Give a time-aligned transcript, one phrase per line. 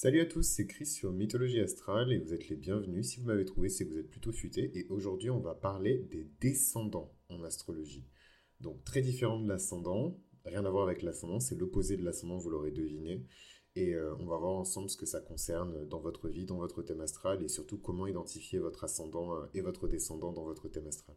[0.00, 3.08] Salut à tous, c'est Chris sur Mythologie Astrale et vous êtes les bienvenus.
[3.08, 4.70] Si vous m'avez trouvé, c'est que vous êtes plutôt futé.
[4.78, 8.06] Et aujourd'hui, on va parler des descendants en astrologie.
[8.60, 12.48] Donc, très différent de l'ascendant, rien à voir avec l'ascendant, c'est l'opposé de l'ascendant, vous
[12.48, 13.26] l'aurez deviné.
[13.74, 16.80] Et euh, on va voir ensemble ce que ça concerne dans votre vie, dans votre
[16.80, 20.86] thème astral et surtout comment identifier votre ascendant euh, et votre descendant dans votre thème
[20.86, 21.16] astral.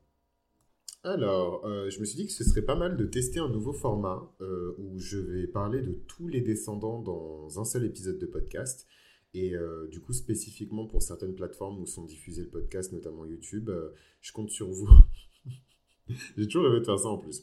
[1.04, 3.74] Alors, euh, je me suis dit que ce serait pas mal de tester un nouveau
[3.74, 8.28] format euh, où je vais parler de tous les descendants dans un seul épisode de
[8.28, 8.88] podcast.
[9.34, 13.72] Et euh, du coup, spécifiquement pour certaines plateformes où sont diffusés le podcast, notamment YouTube,
[14.22, 14.90] je compte sur vous.
[16.38, 17.42] J'ai toujours rêvé de faire ça en plus.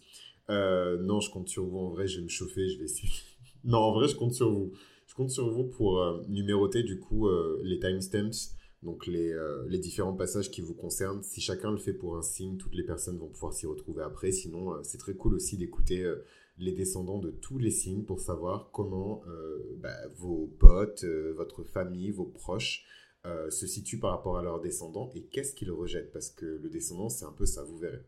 [0.49, 1.79] non, je compte sur vous.
[1.79, 3.13] En vrai, je vais me chauffer, je vais essayer.
[3.65, 4.71] non, en vrai, je compte sur vous.
[5.09, 7.29] Je compte sur vous pour numéroter du coup
[7.65, 11.23] les timestamps donc euh, les, différents passages qui vous concernent.
[11.23, 14.31] Si chacun le fait pour un signe, toutes les personnes vont pouvoir s'y retrouver après.
[14.31, 16.25] Sinon, euh, c'est très cool aussi d'écouter euh,
[16.59, 19.23] les descendants de tous les signes pour savoir comment
[19.77, 22.85] bah, vos potes, votre famille, vos proches
[23.25, 26.11] se situent par rapport à leurs descendants et qu'est-ce qu'ils rejettent.
[26.11, 28.03] Parce que le descendant, c'est un peu ça, vous verrez.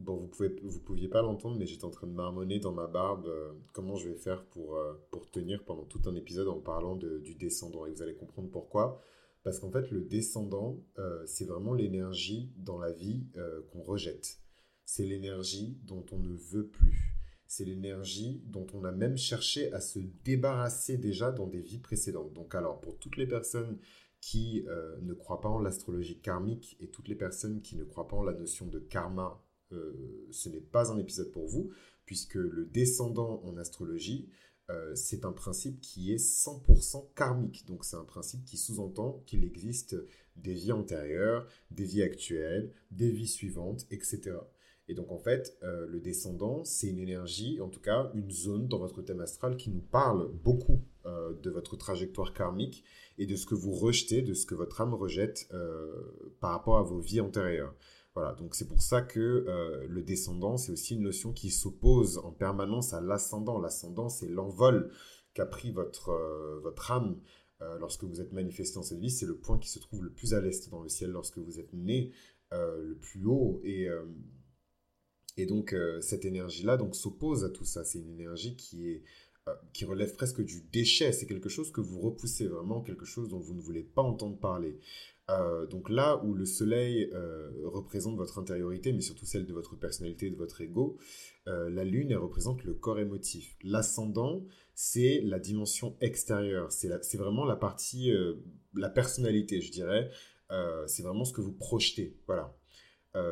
[0.00, 2.88] Bon, vous pouvez, vous pouviez pas l'entendre, mais j'étais en train de marmonner dans ma
[2.88, 3.32] barbe
[3.72, 4.76] comment je vais faire pour,
[5.12, 7.86] pour tenir pendant tout un épisode en parlant du descendant.
[7.86, 9.00] Et vous allez comprendre pourquoi.
[9.42, 14.38] Parce qu'en fait, le descendant, euh, c'est vraiment l'énergie dans la vie euh, qu'on rejette.
[14.84, 17.14] C'est l'énergie dont on ne veut plus.
[17.46, 22.32] C'est l'énergie dont on a même cherché à se débarrasser déjà dans des vies précédentes.
[22.34, 23.78] Donc alors, pour toutes les personnes
[24.20, 28.08] qui euh, ne croient pas en l'astrologie karmique et toutes les personnes qui ne croient
[28.08, 29.42] pas en la notion de karma,
[30.30, 31.70] ce n'est pas un épisode pour vous,
[32.06, 34.30] puisque le descendant en astrologie,
[34.70, 37.66] euh, c'est un principe qui est 100% karmique.
[37.66, 39.96] Donc c'est un principe qui sous-entend qu'il existe
[40.36, 44.36] des vies antérieures, des vies actuelles, des vies suivantes, etc.
[44.88, 48.68] Et donc en fait, euh, le descendant, c'est une énergie, en tout cas une zone
[48.68, 52.84] dans votre thème astral qui nous parle beaucoup euh, de votre trajectoire karmique
[53.18, 55.48] et de ce que vous rejetez, de ce que votre âme rejette
[56.40, 57.74] par rapport à vos vies antérieures.
[58.18, 62.18] Voilà, donc c'est pour ça que euh, le descendant, c'est aussi une notion qui s'oppose
[62.18, 63.60] en permanence à l'ascendant.
[63.60, 64.90] L'ascendant, c'est l'envol
[65.34, 67.20] qu'a pris votre, euh, votre âme
[67.62, 69.12] euh, lorsque vous êtes manifesté dans cette vie.
[69.12, 71.60] C'est le point qui se trouve le plus à l'est dans le ciel lorsque vous
[71.60, 72.12] êtes né
[72.50, 73.60] le plus haut.
[73.62, 73.86] Et,
[75.36, 77.84] et donc, cette énergie-là donc s'oppose à tout ça.
[77.84, 79.04] C'est une énergie qui est
[79.72, 81.12] qui relève presque du déchet.
[81.12, 84.38] C'est quelque chose que vous repoussez vraiment, quelque chose dont vous ne voulez pas entendre
[84.38, 84.80] parler.
[85.30, 89.76] Euh, donc là où le soleil euh, représente votre intériorité, mais surtout celle de votre
[89.76, 90.96] personnalité, de votre ego,
[91.46, 93.56] euh, la lune, représente le corps émotif.
[93.62, 94.42] L'ascendant,
[94.74, 96.72] c'est la dimension extérieure.
[96.72, 98.12] C'est vraiment la partie,
[98.74, 100.10] la personnalité, je dirais.
[100.86, 102.16] c'est vraiment ce que vous projetez.
[102.26, 102.54] Voilà.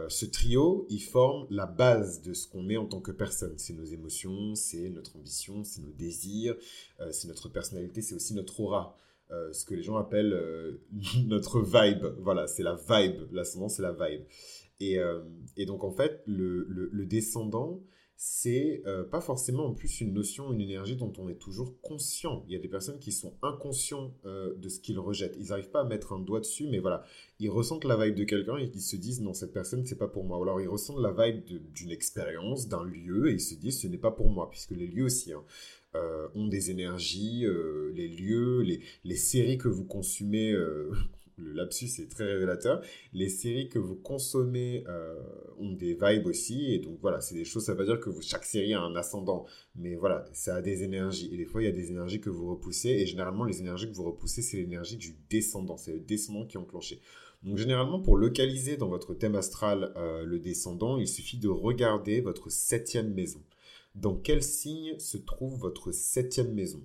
[0.08, 3.56] ce trio, il forme la base de ce qu'on est en tant que personne.
[3.58, 6.56] C'est nos émotions, c'est notre ambition, c'est nos désirs,
[7.12, 8.96] c'est notre personnalité, c'est aussi notre aura.
[9.32, 10.81] Euh, ce que les gens appellent euh,
[11.26, 12.04] notre vibe.
[12.20, 13.22] Voilà, c'est la vibe.
[13.32, 14.22] L'ascendant, c'est la vibe.
[14.78, 15.20] Et, euh,
[15.56, 17.82] et, donc, en fait, le, le, descendant,
[18.19, 22.44] c'est pas forcément en plus une notion, une énergie dont on est toujours conscient.
[22.47, 25.36] Il y a des personnes qui sont inconscients de ce qu'ils rejettent.
[25.38, 27.04] Ils n'arrivent pas à mettre un doigt dessus, mais voilà,
[27.41, 30.09] ils ressentent la vibe de quelqu'un et ils se disent non, cette personne, c'est pas
[30.09, 30.38] pour moi.
[30.38, 31.44] Ou alors ils ressentent la vibe
[31.75, 34.86] d'une expérience, d'un lieu et ils se disent ce n'est pas pour moi, puisque les
[34.86, 35.34] lieux aussi.
[35.34, 35.44] Hein.
[35.96, 40.52] Euh, ont des énergies, euh, les lieux, les, les, séries que vous consumez.
[40.52, 40.90] Euh,
[41.38, 42.82] le lapsus est très révélateur.
[43.12, 44.84] Les séries que vous consommez
[45.58, 46.72] ont des vibes aussi.
[46.72, 48.96] Et donc voilà, c'est des choses, ça veut pas dire que chaque série a un
[48.96, 49.44] ascendant.
[49.74, 51.28] Mais voilà, ça a des énergies.
[51.32, 52.88] Et des fois, il y a des énergies que vous repoussez.
[52.88, 55.76] Et généralement, les énergies que vous repoussez, c'est l'énergie du descendant.
[55.76, 57.00] C'est le descendant qui est enclenché.
[57.42, 59.92] Donc généralement, pour localiser dans votre thème astral
[60.24, 63.42] le descendant, il suffit de regarder votre septième maison
[63.96, 66.82] dans quel signe se trouve votre septième maison?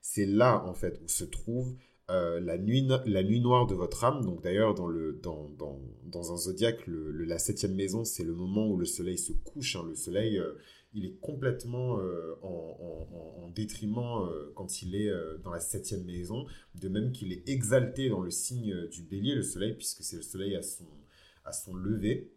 [0.00, 1.74] C'est là, en fait, où se trouve
[2.10, 4.24] euh, la, nuit, la nuit noire de votre âme.
[4.24, 8.32] Donc d'ailleurs, dans, le, dans, dans, dans un zodiaque, le, la septième maison, c'est le
[8.32, 9.76] moment où le soleil se couche.
[9.76, 9.84] Hein.
[9.88, 10.52] Le soleil, euh,
[10.94, 15.10] il est complètement euh, en, en, en, détriment quand il est
[15.44, 16.46] dans la septième maison.
[16.74, 20.22] De même qu'il est exalté dans le signe du bélier, le soleil, puisque c'est le
[20.22, 20.86] soleil à son,
[21.44, 22.30] à son lever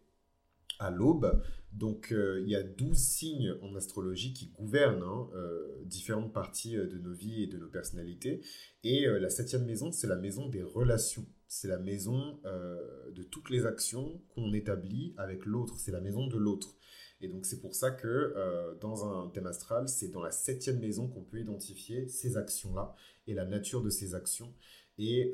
[0.80, 1.42] à l'aube.
[1.76, 6.78] Donc euh, il y a 12 signes en astrologie qui gouvernent hein, euh, différentes parties
[6.78, 8.42] euh, de nos vies et de nos personnalités.
[8.84, 11.26] Et la septième maison, c'est la maison des relations.
[11.48, 15.80] C'est la maison de toutes les actions qu'on établit avec l'autre.
[15.80, 16.76] C'est la maison de l'autre.
[17.20, 21.08] Et donc c'est pour ça que dans un thème astral, c'est dans la septième maison
[21.08, 22.94] qu'on peut identifier ces actions-là
[23.26, 24.54] et la nature de ces actions
[25.00, 25.32] et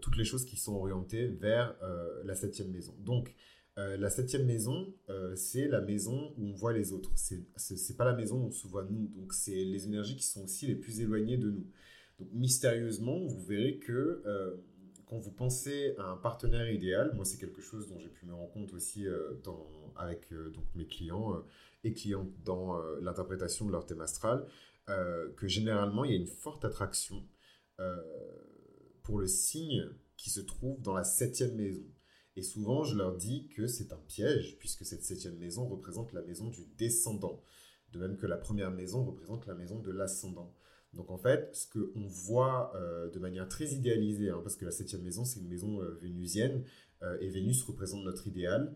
[0.00, 1.76] toutes les choses qui sont orientées vers
[2.24, 2.94] la septième maison.
[3.00, 3.34] Donc
[3.76, 7.10] euh, la septième maison, euh, c'est la maison où on voit les autres.
[7.16, 9.08] C'est n'est pas la maison où on se voit nous.
[9.08, 11.66] Donc, c'est les énergies qui sont aussi les plus éloignées de nous.
[12.32, 14.54] mystérieusement, vous verrez que euh,
[15.06, 18.32] quand vous pensez à un partenaire idéal, moi c'est quelque chose dont j'ai pu me
[18.32, 19.06] rendre compte aussi
[19.96, 21.44] avec donc mes clients
[21.84, 24.46] et clientes dans l'interprétation de leur thème astral,
[24.86, 27.22] que généralement il y a une forte attraction
[29.02, 29.86] pour le signe
[30.16, 31.84] qui se trouve dans la septième maison.
[32.36, 36.22] Et souvent, je leur dis que c'est un piège, puisque cette septième maison représente la
[36.22, 37.42] maison du descendant,
[37.92, 40.54] de même que la première maison représente la maison de l'ascendant.
[40.94, 44.70] Donc en fait, ce qu'on voit euh, de manière très idéalisée, hein, parce que la
[44.70, 46.64] septième maison, c'est une maison euh, vénusienne,
[47.02, 48.74] euh, et Vénus représente notre idéal,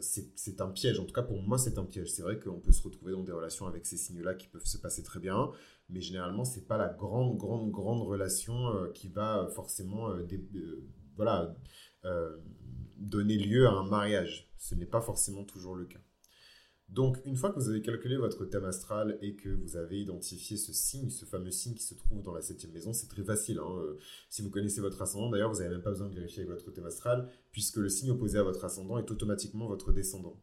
[0.00, 1.00] c'est un piège.
[1.00, 2.12] En tout cas, pour moi, c'est un piège.
[2.12, 4.78] C'est vrai qu'on peut se retrouver dans des relations avec ces signes-là qui peuvent se
[4.78, 5.50] passer très bien,
[5.88, 10.14] mais généralement, c'est pas la grande, grande, grande relation qui va forcément
[11.16, 11.56] voilà,
[13.00, 14.52] donner lieu à un mariage.
[14.58, 16.00] Ce n'est pas forcément toujours le cas.
[16.88, 20.56] Donc, une fois que vous avez calculé votre thème astral et que vous avez identifié
[20.56, 23.58] ce signe, ce fameux signe qui se trouve dans la septième maison, c'est très facile.
[23.58, 23.78] Hein.
[23.78, 23.98] Euh,
[24.28, 26.72] si vous connaissez votre ascendant, d'ailleurs, vous n'avez même pas besoin de vérifier avec votre
[26.72, 30.42] thème astral, puisque le signe opposé à votre ascendant est automatiquement votre descendant.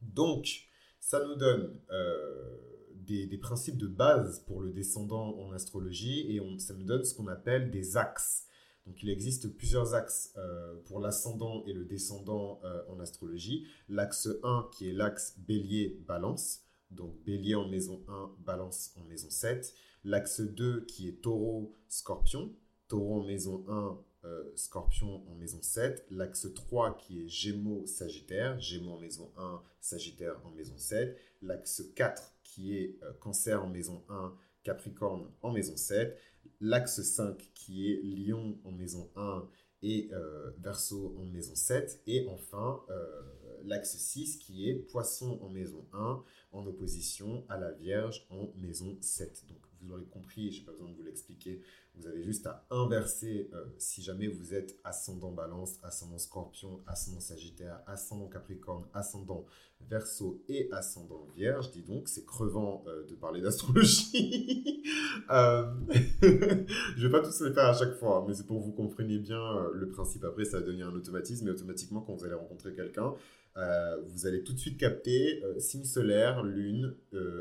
[0.00, 2.56] Donc, ça nous donne euh,
[2.94, 7.26] des, principes de base pour le descendant en astrologie et ça nous donne ce qu'on
[7.26, 8.46] appelle des axes.
[8.86, 13.66] Donc il existe plusieurs axes euh, pour l'ascendant et le descendant euh, en astrologie.
[13.88, 19.74] L'axe 1 qui est l'axe bélier-balance, donc bélier en maison 1, balance en maison 7.
[20.04, 22.52] L'axe 2 qui est taureau-scorpion,
[22.88, 26.06] taureau en maison 1, euh, scorpion en maison 7.
[26.10, 31.16] L'axe 3 qui est gémeaux-sagittaire, gémeaux en maison 1, sagittaire en maison 7.
[31.42, 36.18] L'axe 4 qui est cancer en maison 1, capricorne en maison 7
[36.60, 39.48] l'axe 5 qui est Lion en maison 1
[39.82, 43.22] et euh, Verseau en maison 7, et enfin euh,
[43.64, 46.22] l'axe 6 qui est Poisson en maison 1
[46.52, 49.46] en opposition à la Vierge en maison 7.
[49.48, 51.60] Donc vous aurez compris, je n'ai pas besoin de vous l'expliquer,
[51.96, 57.20] vous avez juste à inverser euh, si jamais vous êtes ascendant balance, ascendant scorpion, ascendant
[57.20, 59.44] sagittaire, ascendant capricorne, ascendant
[59.88, 61.70] verso et ascendant vierge.
[61.72, 64.82] Dis donc, c'est crevant euh, de parler d'astrologie.
[65.30, 65.66] euh,
[66.22, 69.18] je vais pas tous les faire à chaque fois, mais c'est pour que vous compreniez
[69.18, 70.24] bien le principe.
[70.24, 73.14] Après, ça va devenir un automatisme et automatiquement, quand vous allez rencontrer quelqu'un,
[73.56, 76.94] vous allez tout de suite capter signe solaire, lune,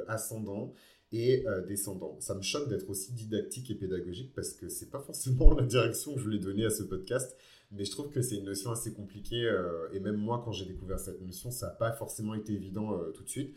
[0.07, 0.73] ascendant
[1.11, 2.17] et euh, descendant.
[2.19, 6.13] Ça me choque d'être aussi didactique et pédagogique parce que c'est pas forcément la direction
[6.13, 7.35] que je voulais donner à ce podcast,
[7.71, 10.65] mais je trouve que c'est une notion assez compliquée euh, et même moi quand j'ai
[10.65, 13.55] découvert cette notion, ça n'a pas forcément été évident euh, tout de suite.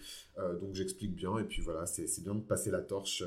[0.61, 3.23] donc j'explique bien et puis voilà, c'est bien de passer la torche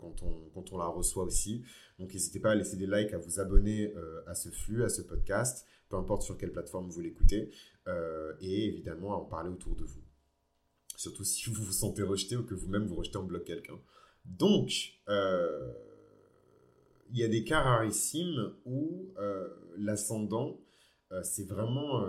[0.00, 1.62] quand, on, quand on la reçoit aussi.
[1.98, 3.92] Donc n'hésitez pas à laisser des likes, à vous abonner
[4.26, 7.50] à ce flux, à ce podcast, peu importe sur quelle plateforme vous l'écoutez,
[8.40, 10.07] et évidemment à en parler autour de vous
[10.98, 13.78] surtout si vous vous sentez rejeté ou que vous-même vous rejetez en bloc quelqu'un.
[14.24, 15.72] Donc, euh,
[17.10, 20.60] il y a des cas rarissimes où euh, l'ascendant,
[21.12, 22.04] euh, c'est vraiment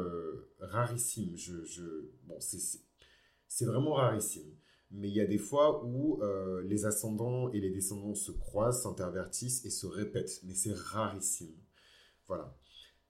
[0.60, 1.38] rarissime.
[1.38, 1.84] Je, je,
[2.24, 4.56] bon, c'est vraiment rarissime.
[4.92, 6.20] Mais il y a des fois où
[6.64, 10.42] les ascendants et les descendants se croisent, s'intervertissent et se répètent.
[10.46, 11.56] Mais c'est rarissime.
[12.28, 12.58] Voilà.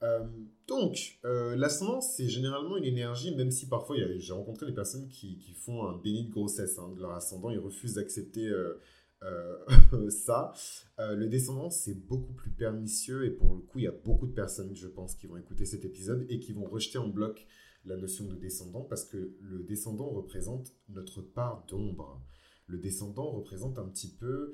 [0.01, 0.25] Euh,
[0.67, 5.53] donc, euh, l'ascendant, c'est généralement une énergie, même si parfois j'ai rencontré des personnes qui,
[5.53, 8.79] font un béni de grossesse hein, de leur ascendant, ils refusent d'accepter euh,
[10.09, 10.53] ça.
[10.97, 14.33] le descendant, c'est beaucoup plus pernicieux et pour le coup, il y a beaucoup de
[14.33, 17.45] personnes, je pense, qui vont écouter cet épisode et qui vont rejeter en bloc
[17.85, 22.21] la notion de descendant parce que le descendant représente notre part d'ombre.
[22.67, 24.53] Le descendant représente un petit peu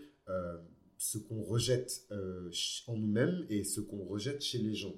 [0.98, 2.08] ce qu'on rejette
[2.88, 4.96] en nous-mêmes et ce qu'on rejette chez les gens.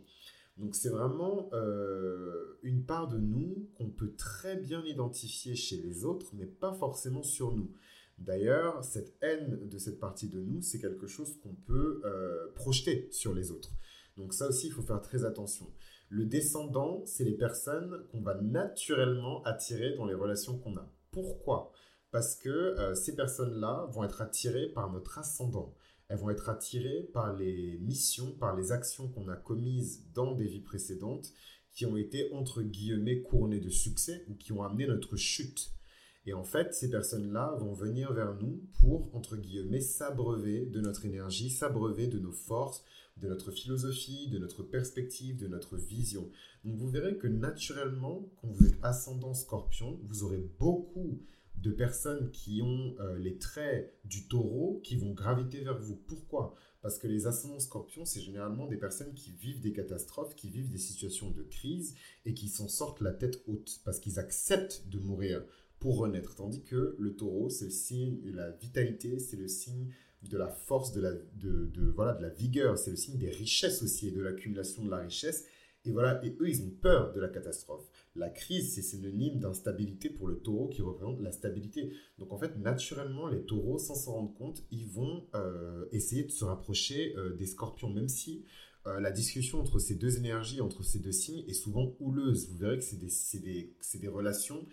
[0.58, 6.04] Donc c'est vraiment euh, une part de nous qu'on peut très bien identifier chez les
[6.04, 7.72] autres, mais pas forcément sur nous.
[8.18, 13.08] D'ailleurs, cette haine de cette partie de nous, c'est quelque chose qu'on peut euh, projeter
[13.12, 13.72] sur les autres.
[14.16, 15.72] Donc ça aussi, il faut faire très attention.
[16.10, 20.92] Le descendant, c'est les personnes qu'on va naturellement attirer dans les relations qu'on a.
[21.12, 21.72] Pourquoi?
[22.10, 25.76] Parce que euh, ces personnes-là vont être attirées par notre ascendant
[26.10, 30.48] elles vont être attirées par les missions, par les actions qu'on a commises dans des
[30.48, 31.34] vies précédentes
[31.74, 35.72] qui ont été, entre guillemets, couronnées de succès ou qui ont amené notre chute.
[36.26, 41.06] Et en fait, ces personnes-là vont venir vers nous pour, entre guillemets, s'abreuver de notre
[41.06, 42.84] énergie, s'abreuver de nos forces,
[43.22, 46.30] de notre philosophie, de notre perspective, de notre vision.
[46.66, 51.22] Donc vous verrez que naturellement, quand vous êtes ascendant scorpion, vous aurez beaucoup
[51.58, 55.96] de personnes qui ont euh, les traits du taureau qui vont graviter vers vous.
[55.96, 56.56] Pourquoi?
[56.82, 60.70] Parce que les ascendants scorpions, c'est généralement des personnes qui vivent des catastrophes, qui vivent
[60.70, 61.96] des situations de crise
[62.26, 65.44] et qui s'en sortent la tête haute parce qu'ils acceptent de mourir
[65.80, 66.36] pour renaître.
[66.36, 69.92] Tandis que le taureau, c'est le signe de la vitalité, c'est le signe
[70.24, 72.78] de la force, de la, de, de voilà, de la vigueur.
[72.78, 75.46] C'est le signe des richesses aussi et de l'accumulation de la richesse.
[75.86, 77.88] Et voilà, et eux, ils ont peur de la catastrophe.
[78.18, 81.94] La crise, c'est synonyme d'instabilité pour le taureau qui représente la stabilité.
[82.18, 86.32] Donc en fait, naturellement, les taureaux, sans s'en rendre compte, ils vont euh, essayer de
[86.32, 88.44] se rapprocher euh, des scorpions, même si
[88.88, 92.50] euh, la discussion entre ces deux énergies, entre ces deux signes, est souvent houleuse.
[92.50, 92.98] Vous verrez que c'est
[93.40, 94.66] des, relations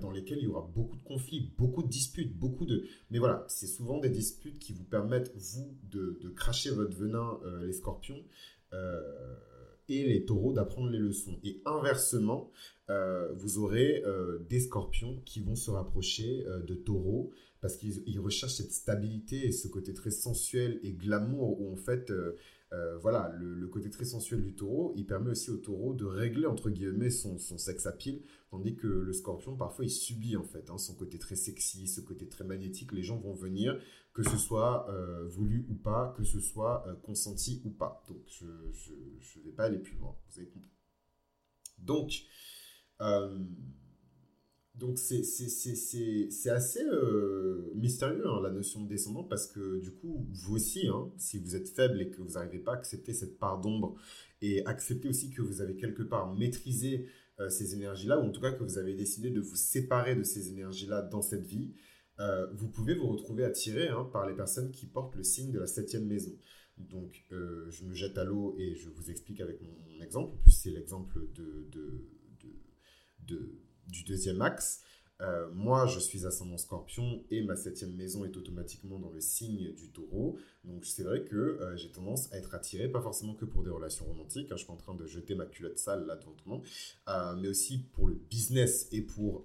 [0.00, 2.86] dans lesquelles il y aura beaucoup de conflits, beaucoup de disputes, beaucoup de...
[3.10, 7.72] Mais voilà, c'est souvent des disputes qui vous permettent, vous, de cracher votre venin, les
[7.72, 8.22] scorpions
[10.00, 11.38] et les taureaux d'apprendre les leçons.
[11.44, 12.50] Et inversement,
[12.90, 17.30] euh, vous aurez euh, des scorpions qui vont se rapprocher euh, de taureaux
[17.60, 22.12] parce qu'ils recherchent cette stabilité et ce côté très sensuel et glamour où en fait,
[23.00, 26.70] voilà, le, côté très sensuel du taureau, il permet aussi au taureau de régler entre
[26.70, 30.70] guillemets son, son sexe à pile, tandis que le scorpion parfois il subit en fait
[30.70, 32.90] hein, son côté très sexy, ce côté très magnétique.
[32.90, 33.78] Les gens vont venir,
[34.12, 34.86] que ce soit
[35.28, 38.04] voulu ou pas, que ce soit consenti ou pas.
[38.08, 40.72] Donc je ne vais pas aller plus loin, vous avez compris.
[41.82, 42.12] Donc,
[43.00, 43.38] euh,
[44.74, 45.20] donc c'est
[46.50, 51.12] assez euh, mystérieux hein, la notion de descendant parce que du coup vous aussi hein,
[51.18, 53.96] si vous êtes faible et que vous n'arrivez pas à accepter cette part d'ombre
[54.40, 57.06] et accepter aussi que vous avez quelque part maîtrisé
[57.38, 60.16] euh, ces énergies là ou en tout cas que vous avez décidé de vous séparer
[60.16, 61.74] de ces énergies là dans cette vie
[62.54, 65.66] vous pouvez vous retrouver attiré hein, par les personnes qui portent le signe de la
[65.66, 66.32] septième maison
[66.78, 70.70] donc je me jette à l'eau et je vous explique avec mon, exemple plus c'est
[70.70, 72.06] l'exemple de
[73.88, 74.82] du deuxième axe.
[75.22, 79.72] Euh, moi, je suis ascendant scorpion et ma septième maison est automatiquement dans le signe
[79.72, 80.36] du taureau.
[80.64, 83.70] Donc, c'est vrai que euh, j'ai tendance à être attiré, pas forcément que pour des
[83.70, 84.50] relations romantiques.
[84.50, 86.62] Hein, je suis en train de jeter ma culotte sale là devant
[87.08, 89.44] euh, mais aussi pour le business et pour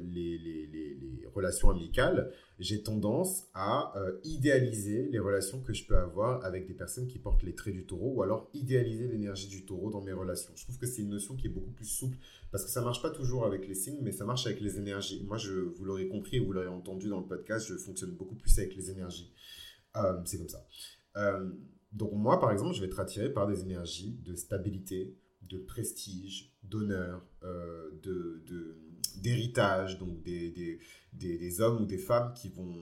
[0.00, 2.32] les, relations amicales.
[2.58, 3.92] J'ai tendance à
[4.24, 7.84] idéaliser les relations que je peux avoir avec des personnes qui portent les traits du
[7.84, 10.52] taureau ou alors idéaliser l'énergie du taureau dans mes relations.
[10.56, 12.16] Je trouve que c'est une notion qui est beaucoup plus souple
[12.50, 15.22] parce que ça marche pas toujours avec les signes, mais ça marche avec les énergies.
[15.26, 15.36] Moi,
[15.76, 18.90] vous l'aurez compris, vous l'aurez entendu dans le podcast, je fonctionne beaucoup plus avec les
[18.90, 19.32] énergies.
[19.96, 20.66] Euh, c'est comme ça.
[21.16, 21.50] Euh,
[21.92, 26.54] donc moi, par exemple, je vais être attiré par des énergies de stabilité, de prestige,
[26.62, 28.42] d'honneur, euh, de,
[29.20, 32.74] d'héritage, donc des, des, des, hommes ou des femmes qui vont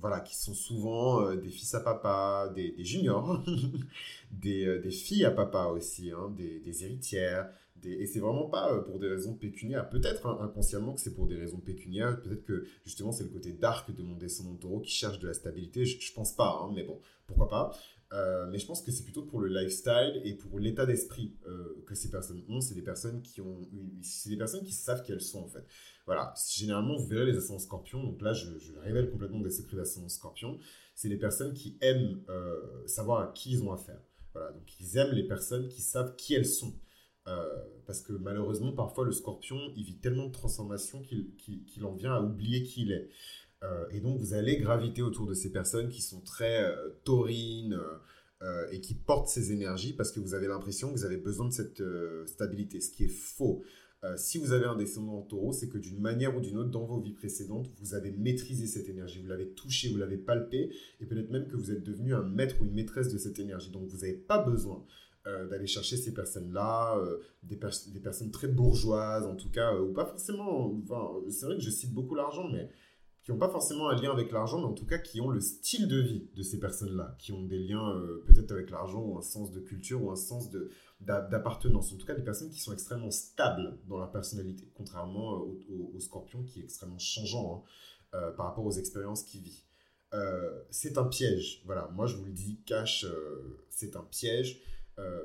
[0.00, 3.40] voilà, qui sont souvent des fils à papa, des, juniors,
[4.32, 7.48] des, des, filles à papa aussi, hein, des, héritières,
[7.84, 9.88] et c'est vraiment pas euh, pour des raisons pécuniaires.
[9.88, 12.20] Peut-être hein, inconsciemment que c'est pour des raisons pécuniaires.
[12.22, 15.34] Peut-être que justement c'est le côté dark de mon descendant taureau qui cherche de la
[15.34, 15.84] stabilité.
[15.84, 17.76] Je, je pense pas, hein, mais bon, pourquoi pas.
[18.12, 21.82] Euh, mais je pense que c'est plutôt pour le lifestyle et pour l'état d'esprit euh,
[21.86, 22.60] que ces personnes ont.
[22.60, 23.60] C'est des personnes qui ont,
[24.02, 25.64] c'est des personnes qui savent qui elles sont en fait.
[26.04, 26.34] Voilà.
[26.50, 28.02] Généralement, vous verrez les ascendants scorpions.
[28.02, 28.50] Donc là, je,
[28.80, 30.58] révèle complètement des secrets d'ascendants scorpions.
[30.94, 32.22] C'est des personnes qui aiment
[32.86, 34.00] savoir à qui ils ont affaire.
[34.34, 34.52] Voilà.
[34.52, 36.74] Donc ils aiment les personnes qui savent qui elles sont.
[37.28, 37.46] Euh,
[37.86, 42.20] parce que malheureusement, parfois, le scorpion, il vit tellement de transformations qu'il en vient à
[42.20, 43.08] oublier qui il est.
[43.62, 47.78] Euh, et donc, vous allez graviter autour de ces personnes qui sont très euh, taurines
[48.72, 51.52] et qui portent ces énergies parce que vous avez l'impression que vous avez besoin de
[51.52, 51.80] cette
[52.26, 53.62] stabilité, ce qui est faux.
[54.16, 56.84] si vous avez un descendant en taureau, c'est que d'une manière ou d'une autre, dans
[56.84, 61.06] vos vies précédentes, vous avez maîtrisé cette énergie, vous l'avez touchée, vous l'avez palpée, et
[61.06, 63.70] peut-être même que vous êtes devenu un maître ou une maîtresse de cette énergie.
[63.70, 64.84] Donc, vous n'avez pas besoin
[65.28, 69.92] euh, d'aller chercher ces personnes-là, euh, des, personnes très bourgeoises en tout cas, euh, ou
[69.92, 70.76] pas forcément,
[71.28, 72.68] c'est vrai que je cite beaucoup l'argent, mais
[73.22, 75.40] qui n'ont pas forcément un lien avec l'argent, mais en tout cas qui ont le
[75.40, 77.94] style de vie de ces personnes-là, qui ont des liens
[78.26, 80.50] peut-être avec l'argent ou un sens de culture ou un sens
[81.00, 81.92] d'appartenance.
[81.92, 86.42] En tout cas, des personnes qui sont extrêmement stables dans leur personnalité, contrairement au, scorpion
[86.42, 87.64] qui est extrêmement changeant
[88.12, 89.64] hein, par rapport aux expériences qu'il vit.
[90.70, 91.62] c'est un piège.
[91.64, 93.06] Voilà, moi je vous le dis, cash,
[93.68, 94.60] c'est un piège.
[94.98, 95.20] Euh,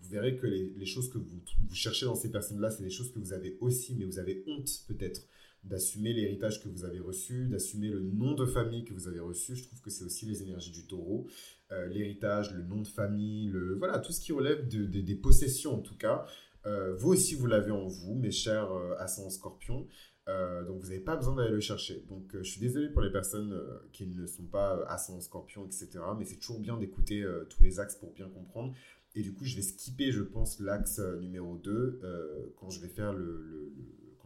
[0.00, 3.18] vous verrez que les, choses que vous, cherchez dans ces personnes-là, c'est des choses que
[3.18, 5.22] vous avez aussi, mais vous avez honte peut-être
[5.64, 9.56] d'assumer l'héritage que vous avez reçu, d'assumer le nom de famille que vous avez reçu.
[9.56, 11.26] Je trouve que c'est aussi les énergies du taureau.
[11.72, 15.74] Euh, l'héritage, le nom de famille, le, voilà, tout ce qui relève de, des possessions
[15.74, 16.24] en tout cas.
[16.66, 19.86] Euh, vous aussi, vous l'avez en vous, mes chers ascendants scorpions.
[20.26, 22.04] donc, vous n'avez pas besoin d'aller le chercher.
[22.08, 23.58] Donc, je suis désolé pour les personnes
[23.92, 25.88] qui ne sont pas ascendants scorpions, etc.
[26.18, 28.74] Mais c'est toujours bien d'écouter tous les axes pour bien comprendre.
[29.14, 32.80] Et du coup, je vais skipper, je pense, l'axe euh, numéro 2 euh, quand je
[32.80, 33.72] vais faire le,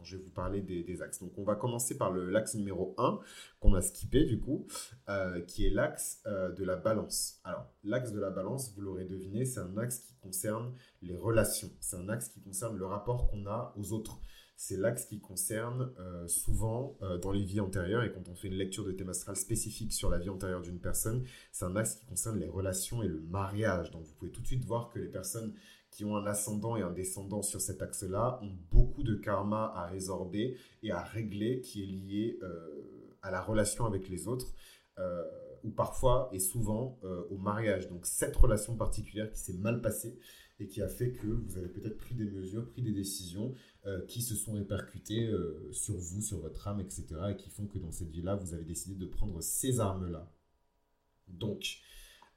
[0.05, 1.21] je vais vous parler des, axes.
[1.21, 3.21] Donc, on va commencer par l'axe numéro 1
[3.61, 4.67] qu'on a skippé, du coup,
[5.09, 7.41] euh, qui est l'axe de la balance.
[7.45, 11.71] Alors, l'axe de la balance, vous l'aurez deviné, c'est un axe qui concerne les relations.
[11.81, 14.21] C'est un axe qui concerne le rapport qu'on a aux autres.
[14.57, 18.49] c'est l'axe qui concerne euh, souvent euh, dans les vies antérieures, et quand on fait
[18.49, 21.97] une lecture de thème astral spécifique sur la vie antérieure d'une personne, c'est un axe
[21.97, 23.91] qui concerne les relations et le mariage.
[23.91, 25.53] Donc vous pouvez tout de suite voir que les personnes
[25.93, 29.87] qui ont un ascendant et un descendant sur cet axe-là ont beaucoup de karma à
[29.87, 34.53] résorber et à régler qui est lié euh, à la relation avec les autres
[35.65, 36.99] ou parfois et souvent
[37.31, 37.89] au mariage.
[37.89, 40.19] Donc cette relation particulière qui s'est mal passée
[40.63, 43.55] et qui a fait que vous avez peut-être pris des mesures, pris des décisions
[43.87, 47.07] euh, qui se sont répercutées euh, sur vous, sur votre âme, etc.
[47.31, 50.33] et qui font que dans cette vie-là, vous avez décidé de prendre ces armes-là.
[51.29, 51.79] Donc,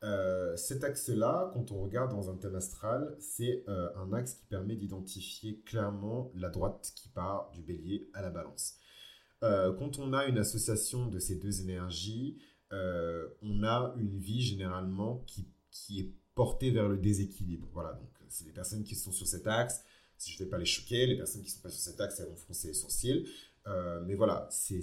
[0.05, 4.75] euh, cet axe-là, quand on regarde dans un thème astral, c'est un axe qui permet
[4.75, 8.75] d'identifier clairement la droite qui part du bélier à la balance.
[9.41, 12.37] quand on a une association de ces deux énergies,
[12.71, 17.67] on a une vie généralement qui, qui est portée vers le déséquilibre.
[17.73, 19.83] Voilà, donc c'est les personnes qui sont sur cet axe.
[20.17, 21.99] Si je ne vais pas les choquer, les personnes qui ne sont pas sur cet
[21.99, 23.27] axe, elles vont froncer les sourcils.
[23.67, 24.81] Euh, mais voilà, c'est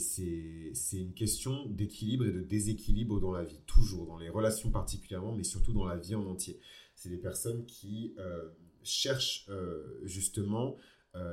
[0.92, 5.44] une question d'équilibre et de déséquilibre dans la vie, toujours, dans les relations particulièrement, mais
[5.44, 6.58] surtout dans la vie en entier.
[6.94, 8.50] C'est des personnes qui euh,
[8.82, 10.76] cherchent euh, justement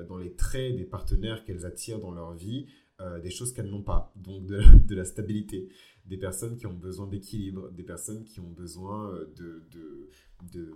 [0.10, 2.68] dans les traits des partenaires qu'elles attirent dans leur vie,
[3.24, 5.70] des choses qu'elles n'ont pas, donc de, la stabilité,
[6.06, 9.64] des personnes qui ont besoin d'équilibre, des personnes qui ont besoin de,
[10.52, 10.76] de,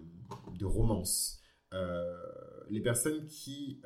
[0.57, 1.41] de, romance.
[2.69, 3.81] Les personnes qui,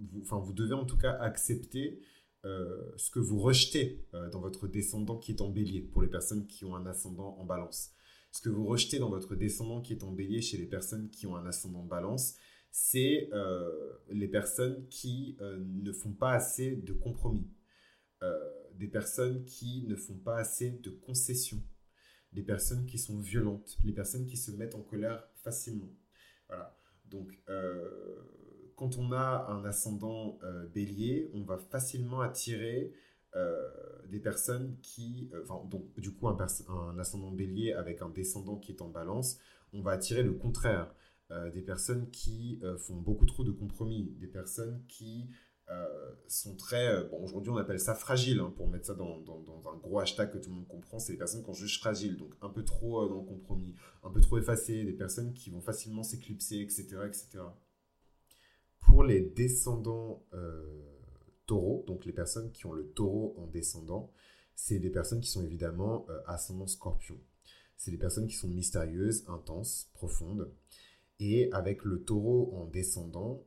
[0.00, 2.00] vous, enfin, vous devez en tout cas accepter
[2.44, 6.46] euh, ce que vous rejetez dans votre descendant qui est en bélier, pour les personnes
[6.46, 7.92] qui ont un ascendant en balance.
[8.30, 11.26] Ce que vous rejetez dans votre descendant qui est en bélier chez les personnes qui
[11.26, 12.36] ont un ascendant en balance,
[12.70, 13.30] c'est
[14.10, 17.48] les personnes qui ne font pas assez de compromis,
[18.74, 21.62] des personnes qui ne font pas assez de concessions,
[22.32, 25.90] des personnes qui sont violentes, les personnes qui se mettent en colère facilement.
[26.48, 26.78] Voilà.
[27.06, 28.20] Donc, euh,
[28.78, 32.92] quand on a un ascendant euh, bélier, on va facilement attirer
[33.36, 33.68] euh,
[34.06, 38.80] des personnes qui, enfin, donc, du coup, un, ascendant bélier avec un descendant qui est
[38.80, 39.38] en balance,
[39.74, 40.94] on va attirer le contraire.
[41.52, 45.28] des personnes qui font beaucoup trop de compromis, des personnes qui
[45.70, 45.84] euh,
[46.28, 46.88] sont très.
[46.88, 49.38] Euh, bon, aujourd'hui, on appelle ça fragile, hein, pour mettre ça dans, dans,
[49.70, 50.98] un gros hashtag que tout le monde comprend.
[50.98, 54.10] C'est les personnes qu'on juge fragiles, donc un peu trop euh, dans le compromis, un
[54.10, 57.44] peu trop effacées, des personnes qui vont facilement s'éclipser, etc., etc.
[58.88, 60.24] Pour les descendants
[61.46, 64.10] taureaux, donc les personnes qui ont le taureau en descendant,
[64.54, 67.16] c'est des personnes qui sont évidemment ascendant scorpion.
[67.76, 70.50] C'est des personnes qui sont mystérieuses, intenses, profondes.
[71.20, 73.44] Et avec le taureau en descendant,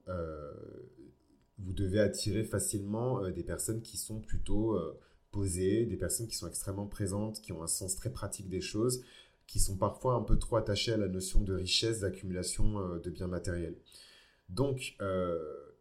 [1.63, 4.99] vous devez attirer facilement euh, des personnes qui sont plutôt euh,
[5.31, 9.03] posées, des personnes qui sont extrêmement présentes, qui ont un sens très pratique des choses,
[9.47, 13.09] qui sont parfois un peu trop attachées à la notion de richesse, d'accumulation euh, de
[13.09, 13.75] biens matériels.
[14.51, 14.95] Donc,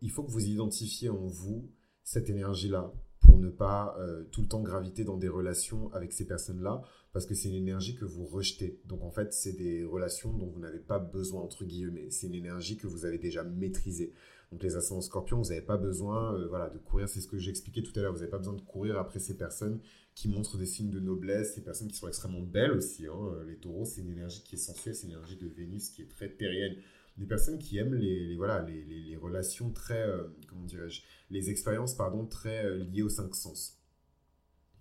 [0.00, 1.70] il faut que vous identifiez en vous
[2.02, 3.96] cette énergie-là pour ne pas
[4.32, 7.96] tout le temps graviter dans des relations avec ces personnes-là, parce que c'est une énergie
[7.96, 8.80] que vous rejetez.
[8.86, 12.10] Donc en fait, c'est des relations dont vous n'avez pas besoin, entre guillemets.
[12.10, 14.12] C'est une énergie que vous avez déjà maîtrisée.
[14.52, 17.38] Donc les ascendants scorpions, vous n'avez pas besoin euh, voilà, de courir, c'est ce que
[17.38, 19.80] j'expliquais tout à l'heure, vous n'avez pas besoin de courir après ces personnes
[20.16, 23.06] qui montrent des signes de noblesse, ces personnes qui sont extrêmement belles aussi.
[23.06, 23.14] Hein.
[23.14, 26.02] Euh, les taureaux, c'est une énergie qui est sensuelle, c'est une énergie de Vénus qui
[26.02, 26.74] est très terrienne.
[27.20, 31.94] Des personnes qui aiment les, voilà, les, les, relations très, euh, comment dirais-je, les expériences,
[31.94, 33.78] pardon, très liées aux cinq sens.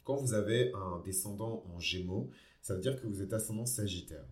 [0.06, 4.26] Quand vous avez un descendant en gémeaux, ça veut dire que vous êtes ascendant sagittaire.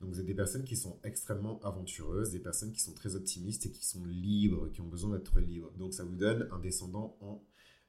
[0.00, 3.64] Donc vous êtes des personnes qui sont extrêmement aventureuses, des personnes qui sont très optimistes
[3.64, 5.72] et qui sont libres, qui ont besoin d'être libres.
[5.78, 7.42] Donc ça vous donne un descendant en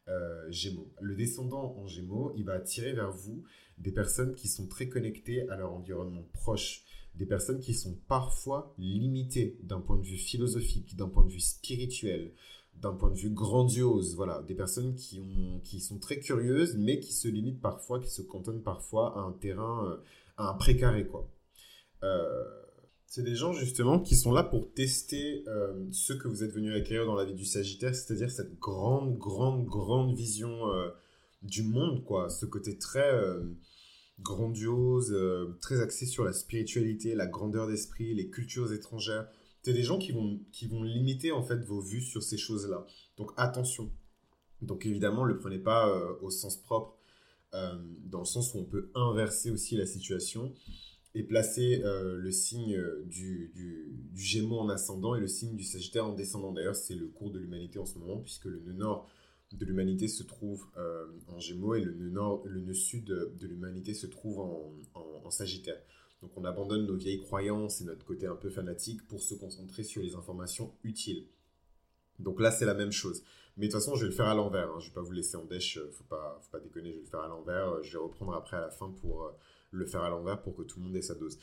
[0.09, 0.91] euh, Gémeaux.
[1.01, 3.43] Le descendant en Gémeaux, il va attirer vers vous
[3.77, 6.83] des personnes qui sont très connectées à leur environnement proche,
[7.15, 11.39] des personnes qui sont parfois limitées d'un point de vue philosophique, d'un point de vue
[11.39, 12.33] spirituel,
[12.75, 16.99] d'un point de vue grandiose, voilà, des personnes qui, ont, qui sont très curieuses, mais
[16.99, 19.97] qui se limitent parfois, qui se cantonnent parfois à un terrain, euh,
[20.37, 21.29] à un précaré, quoi.
[22.03, 22.43] Euh,
[23.07, 26.73] c'est des gens justement qui sont là pour tester euh, ce que vous êtes venu
[26.73, 30.89] acquérir dans la vie du Sagittaire, c'est-à-dire cette grande, grande, grande vision euh,
[31.41, 32.29] du monde, quoi.
[32.29, 33.09] Ce côté très
[34.19, 35.15] grandiose,
[35.61, 39.29] très axé sur la spiritualité, la grandeur d'esprit, les cultures étrangères.
[39.61, 42.85] C'est des gens qui vont, qui vont limiter en fait vos vues sur ces choses-là.
[43.17, 43.91] Donc attention.
[44.61, 46.97] Donc évidemment, ne le prenez pas au sens propre,
[47.53, 50.51] dans le sens où on peut inverser aussi la situation
[51.17, 55.63] et placer euh, le signe euh, du, du, Gémeaux en ascendant et le signe du
[55.63, 56.51] Sagittaire en descendant.
[56.51, 59.09] D'ailleurs, c'est le cours de l'humanité en ce moment, puisque le nœud nord
[59.51, 63.47] de l'humanité se trouve euh, en Gémeaux et le nœud, nord, le nœud sud de
[63.47, 65.81] l'humanité se trouve en, en, Sagittaire.
[66.21, 69.83] Donc on abandonne nos vieilles croyances et notre côté un peu fanatique pour se concentrer
[69.83, 71.25] sur les informations utiles.
[72.19, 73.23] Donc là, c'est la même chose.
[73.55, 74.69] Mais de toute façon, je vais le faire à l'envers.
[74.69, 74.79] Hein.
[74.79, 75.79] Je ne vais pas vous laisser en dèche.
[75.91, 76.91] Faut pas, faut pas déconner.
[76.91, 77.81] Je vais le faire à l'envers.
[77.83, 79.31] Je vais reprendre après à la fin pour
[79.71, 81.37] le faire à l'envers pour que tout le monde ait sa dose.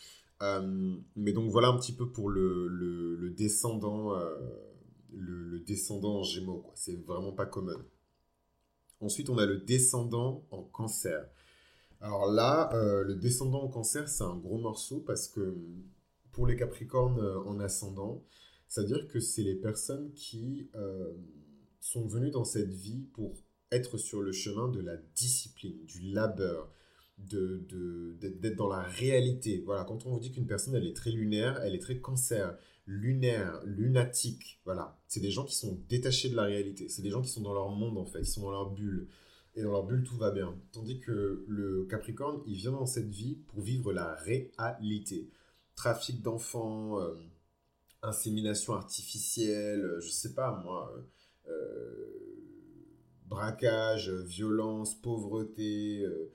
[1.17, 4.15] mais donc voilà un petit peu pour le, descendant,
[5.13, 6.65] le, le, descendant en Gémeaux.
[6.75, 7.85] C'est vraiment pas commode.
[9.01, 11.27] Ensuite, on a le descendant en cancer.
[12.01, 15.57] Alors là, euh, le descendant en cancer, c'est un gros morceau parce que
[16.33, 18.23] pour les capricornes euh, en ascendant,
[18.69, 21.13] c'est-à-dire que c'est les personnes qui euh,
[21.81, 23.35] sont venues dans cette vie pour
[23.71, 26.71] être sur le chemin de la discipline, du labeur,
[27.19, 29.63] d'être de, dans la réalité.
[29.65, 32.57] Voilà, quand on vous dit qu'une personne, elle est très lunaire, elle est très cancer,
[32.87, 34.99] lunaire, lunatique, voilà.
[35.09, 36.89] C'est des gens qui sont détachés de la réalité.
[36.89, 38.21] C'est des gens qui sont dans leur monde, en fait.
[38.21, 39.09] Ils sont dans leur bulle.
[39.57, 40.55] Et dans leur bulle, tout va bien.
[40.73, 45.31] Tandis que le Capricorne, il vient dans cette vie pour vivre la réalité.
[45.77, 47.15] Trafic d'enfants, euh,
[48.03, 50.93] insémination artificielle, je sais pas moi,
[51.49, 52.15] euh,
[53.27, 56.33] braquage, violence, pauvreté, euh,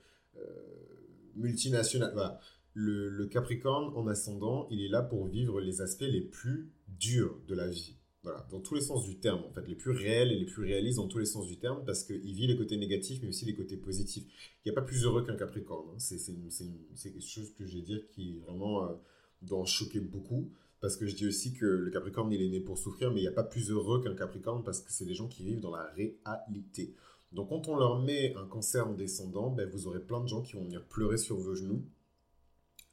[1.34, 2.12] multinationale.
[2.12, 2.40] Voilà
[2.74, 7.54] le, Capricorne en ascendant, il est là pour vivre les aspects les plus durs de
[7.54, 7.96] la vie.
[8.22, 10.62] Voilà, dans tous les sens du terme, en fait, les plus réels et les plus
[10.62, 13.46] réalistes dans tous les sens du terme, parce qu'il vit les côtés négatifs, mais aussi
[13.46, 14.24] les côtés positifs.
[14.64, 15.88] Il n'y a pas plus heureux qu'un Capricorne.
[15.94, 15.98] Hein.
[15.98, 21.16] C'est quelque chose que je vais dire qui vraiment euh, choquer beaucoup, parce que je
[21.16, 23.44] dis aussi que le Capricorne, il est né pour souffrir, mais il n'y a pas
[23.44, 26.94] plus heureux qu'un Capricorne, parce que c'est des gens qui vivent dans la réalité.
[27.32, 30.42] Donc quand on leur met un cancer en descendant, ben, vous aurez plein de gens
[30.42, 31.84] qui vont venir pleurer sur vos genoux,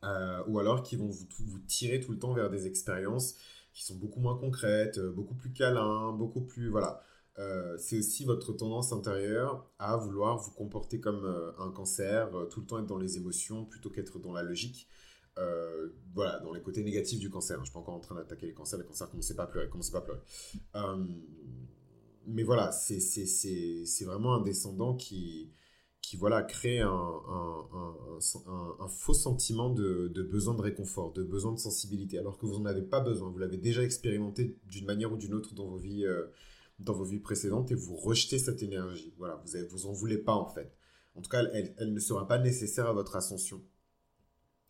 [0.04, 3.36] euh, ou alors qui vont vous, tirer tout le temps vers des expériences
[3.73, 6.69] qui sont beaucoup moins concrètes, euh, beaucoup plus câlins, beaucoup plus...
[6.69, 7.02] Voilà.
[7.39, 12.65] Euh, c'est aussi votre tendance intérieure à vouloir vous comporter comme un cancer, tout le
[12.65, 14.88] temps être dans les émotions plutôt qu'être dans la logique.
[16.15, 17.60] voilà, dans les côtés négatifs du cancer.
[17.60, 18.80] Je suis pas encore en train d'attaquer les cancers.
[18.80, 20.21] Les cancers, commencez pas à pleurer, commencez pas à pleurer.
[22.27, 25.51] Mais voilà, c'est vraiment un descendant qui,
[26.01, 32.17] qui voilà, crée un, un, faux sentiment de, besoin de réconfort, de besoin de sensibilité,
[32.19, 33.29] alors que vous n'en avez pas besoin.
[33.29, 36.25] Vous l'avez déjà expérimenté d'une manière ou d'une autre dans vos vies, euh,
[36.79, 39.13] dans vos vies précédentes et vous rejetez cette énergie.
[39.17, 40.75] Voilà, vous ne vous voulez pas en fait.
[41.15, 43.63] En tout cas, elle, elle, ne sera pas nécessaire à votre ascension.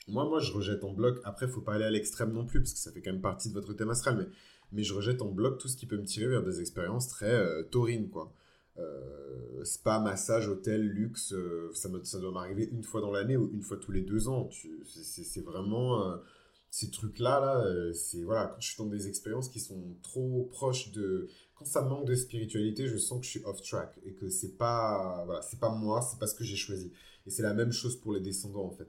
[0.07, 1.19] Moi, moi, je rejette en bloc.
[1.25, 3.21] Après, il faut pas aller à l'extrême non plus, parce que ça fait quand même
[3.21, 4.15] partie de votre thème astral.
[4.17, 4.25] Mais,
[4.71, 7.31] mais je rejette en bloc tout ce qui peut me tirer vers des expériences très
[7.31, 8.33] euh, taurines, quoi.
[8.79, 13.63] Euh, spa, massage, hôtel, luxe, euh, ça, doit m'arriver une fois dans l'année ou une
[13.63, 14.49] fois tous les deux ans.
[14.85, 16.17] C'est vraiment euh,
[16.69, 20.91] ces trucs-là, là, c'est voilà, quand je suis dans des expériences qui sont trop proches
[20.91, 24.29] de, quand ça manque de spiritualité, je sens que je suis off track et que
[24.29, 26.91] c'est pas, voilà, c'est pas moi, c'est pas ce que j'ai choisi.
[27.25, 28.87] Et c'est la même chose pour les descendants en fait.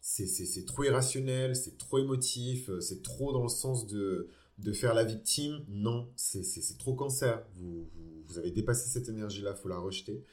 [0.00, 5.04] C'est trop irrationnel, c'est trop émotif, c'est trop dans le sens de de faire la
[5.04, 7.44] victime, non, c'est trop cancer.
[7.54, 7.88] Vous,
[8.24, 10.24] vous, avez dépassé cette énergie-là, faut la rejeter.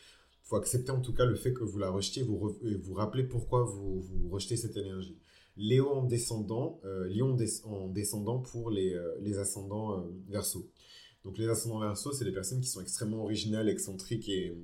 [0.43, 3.63] Faut accepter en tout cas le fait que vous la rejetiez, vous, vous rappelez pourquoi
[3.63, 5.17] vous, vous rejetez cette énergie.
[5.55, 10.69] Léo en descendant, euh, Lion en descendant pour les, euh, les ascendants euh, verso.
[11.23, 14.57] Donc les ascendants verso, c'est les personnes qui sont extrêmement originales, excentriques et,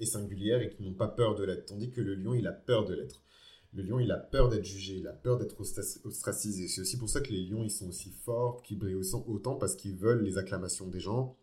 [0.00, 2.52] et singulières et qui n'ont pas peur de l'être, tandis que le lion, il a
[2.52, 3.22] peur de l'être.
[3.72, 6.66] Le lion, il a peur d'être jugé, il a peur d'être ostracisé.
[6.66, 9.76] C'est aussi pour ça que les lions, ils sont aussi forts, qu'ils brillent autant, parce
[9.76, 11.36] qu'ils veulent les acclamations des gens,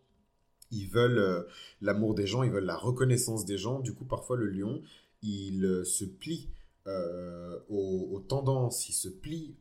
[0.71, 1.43] ils veulent euh,
[1.81, 3.79] l'amour des gens, ils veulent la reconnaissance des gens.
[3.79, 4.81] Du coup, parfois, le lion,
[5.21, 6.49] il euh, se plie
[6.87, 9.55] euh, aux, tendances, il se plie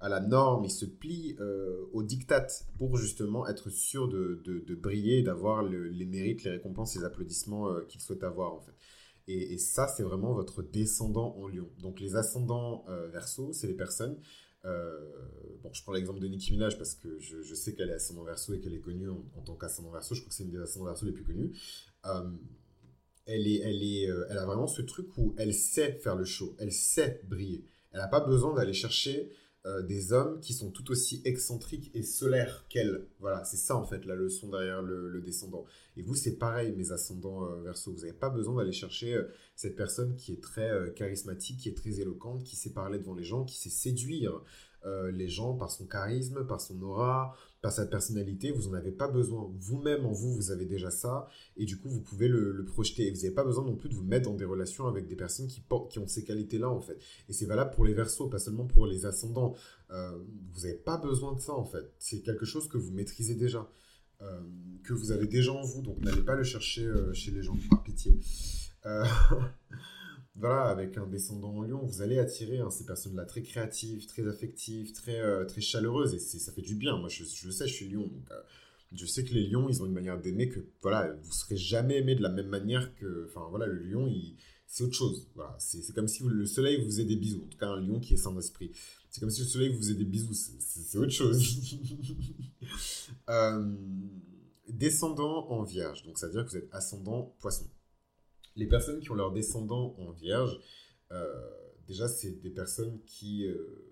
[0.00, 1.36] à la norme, il se plie
[1.92, 2.46] aux diktats
[2.78, 8.22] pour justement être sûr de, briller, d'avoir les mérites, les récompenses, les applaudissements qu'il souhaite
[8.22, 8.72] avoir, en fait.
[9.28, 11.68] Et, ça, c'est vraiment votre descendant en lion.
[11.80, 14.18] Donc les ascendants euh, verso, c'est les personnes.
[14.64, 14.98] Euh,
[15.62, 18.52] bon, je prends l'exemple de Nicki Minaj parce que je, sais qu'elle est ascendant verso
[18.54, 20.14] et qu'elle est connue en, tant qu'ascendant verso.
[20.14, 21.52] Je crois que c'est une des ascendants verso les plus connues.
[22.06, 22.30] Euh,
[23.26, 26.56] elle, est, elle, est, elle a vraiment ce truc où elle sait faire le show,
[26.58, 27.64] elle sait briller.
[27.92, 29.30] Elle n'a pas besoin d'aller chercher
[29.64, 33.06] euh, des hommes qui sont tout aussi excentriques et solaires qu'elle.
[33.20, 35.64] Voilà, c'est ça en fait la leçon derrière le, descendant.
[35.96, 37.92] Et vous, c'est pareil, mes ascendants euh, verso.
[37.92, 41.76] Vous n'avez pas besoin d'aller chercher euh, cette personne qui est très charismatique, qui est
[41.76, 44.42] très éloquente, qui sait parler devant les gens, qui sait séduire
[45.12, 49.06] les gens par son charisme, par son aura, par sa personnalité, vous n'en avez pas
[49.06, 49.48] besoin.
[49.56, 53.06] Vous-même, en vous, vous avez déjà ça, et du coup, vous pouvez le, projeter.
[53.06, 55.14] Et vous n'avez pas besoin non plus de vous mettre dans des relations avec des
[55.14, 56.98] personnes qui, qui ont ces qualités-là, en fait.
[57.28, 59.54] Et c'est valable pour les versos, pas seulement pour les ascendants.
[59.92, 60.18] Euh,
[60.52, 61.94] vous n'avez pas besoin de ça, en fait.
[62.00, 63.70] C'est quelque chose que vous maîtrisez déjà,
[64.22, 64.40] euh,
[64.82, 67.56] que vous avez déjà en vous, donc n'allez pas le chercher euh, chez les gens,
[67.70, 68.18] par pitié.
[70.34, 74.26] voilà, avec un descendant en lion, vous allez attirer hein, ces personnes-là très créatives, très
[74.26, 76.96] affectives, très, euh, très chaleureuses, et ça fait du bien.
[76.96, 78.40] Moi, je, le sais, je suis lion, donc, euh,
[78.92, 81.98] Je sais que les lions, ils ont une manière d'aimer que, voilà, vous serez jamais
[81.98, 84.10] aimé de la même manière que, enfin voilà, le lion,
[84.66, 85.28] c'est autre chose.
[85.34, 87.42] Voilà, c'est comme si le soleil vous faisait des bisous.
[87.44, 88.72] En tout cas, un lion qui est sans esprit.
[89.10, 90.32] C'est comme si le soleil vous faisait des bisous.
[90.32, 91.42] C'est autre chose.
[93.28, 93.76] euh,
[94.70, 96.04] descendant en vierge.
[96.04, 97.66] Donc, ça veut dire que vous êtes ascendant poisson.
[98.56, 100.60] Les personnes qui ont leur descendant en vierge,
[101.10, 101.50] euh,
[101.86, 103.90] déjà, c'est des personnes qui euh,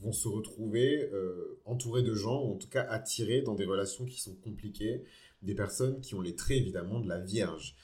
[0.00, 4.04] vont se retrouver euh, entourées de gens, ou en tout cas attirées dans des relations
[4.04, 5.04] qui sont compliquées.
[5.42, 7.76] Des personnes qui ont les traits, évidemment, de la vierge.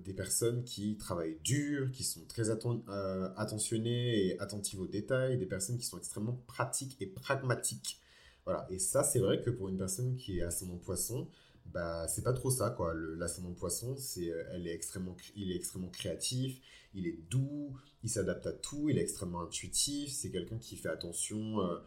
[0.00, 5.78] Des personnes qui travaillent dur, qui sont très attentionnées et attentives aux détails, des personnes
[5.78, 8.00] qui sont extrêmement pratiques et pragmatiques.
[8.44, 11.28] Voilà, et ça, c'est vrai que pour une personne qui est ascendant poisson,
[11.66, 12.92] bah, c'est pas trop ça, quoi.
[12.94, 16.60] L'ascendant poisson, c'est, euh, elle est extrêmement, il est extrêmement créatif,
[16.94, 20.90] il est doux, il s'adapte à tout, il est extrêmement intuitif, c'est quelqu'un qui fait
[20.90, 21.78] attention euh,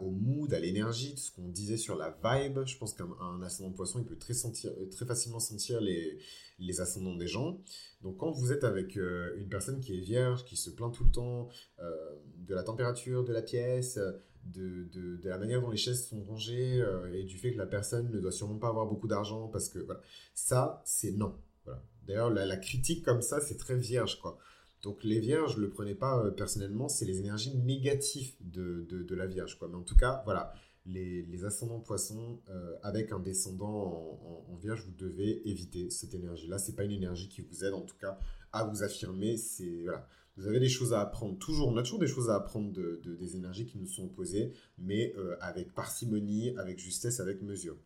[0.00, 2.60] au mood, à l'énergie, tout ce qu'on disait sur la vibe.
[2.66, 6.18] Je pense qu'un ascendant poisson, il peut très, sentir, très facilement sentir les,
[6.58, 7.58] les ascendants des gens.
[8.02, 11.04] Donc quand vous êtes avec euh, une personne qui est vierge, qui se plaint tout
[11.04, 11.48] le temps
[11.78, 13.98] de la température de la pièce,
[14.44, 17.58] de, de, de, la manière dont les chaises sont rangées euh, et du fait que
[17.58, 20.00] la personne ne doit sûrement pas avoir beaucoup d'argent parce que voilà.
[20.34, 21.34] ça c'est non.
[21.64, 21.82] Voilà.
[22.06, 24.38] d'ailleurs la, critique comme ça c'est très vierge quoi.
[24.82, 29.26] Donc les vierges le prenez pas euh, personnellement c'est les énergies négatives de, de, la
[29.26, 29.68] vierge quoi.
[29.68, 30.52] Mais en tout cas voilà.
[30.86, 34.16] Les, les ascendants poissons euh, avec un descendant
[34.48, 37.74] en, vierge vous devez éviter cette énergie là c'est pas une énergie qui vous aide
[37.74, 38.18] en tout cas
[38.52, 39.36] à vous affirmer.
[39.36, 41.38] C'est voilà vous avez des choses à apprendre.
[41.38, 44.52] Toujours, on a toujours des choses à apprendre de, des énergies qui nous sont opposées,
[44.78, 47.76] mais euh, avec parcimonie, avec justesse, avec mesure.